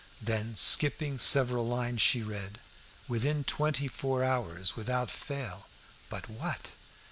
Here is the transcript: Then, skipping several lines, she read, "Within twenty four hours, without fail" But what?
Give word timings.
Then, 0.19 0.57
skipping 0.57 1.19
several 1.19 1.67
lines, 1.67 2.01
she 2.01 2.23
read, 2.23 2.59
"Within 3.07 3.43
twenty 3.43 3.87
four 3.87 4.23
hours, 4.23 4.75
without 4.75 5.11
fail" 5.11 5.67
But 6.09 6.27
what? 6.27 6.71